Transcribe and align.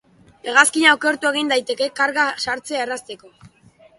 Hegazkina 0.53 0.93
okertu 0.97 1.29
egin 1.29 1.51
daiteke 1.51 1.87
karga 2.01 2.25
sartzea 2.47 2.81
errazteko. 2.87 3.33